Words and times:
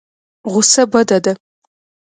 غوسه 0.51 0.83
بده 0.91 1.17
ده. 1.25 1.33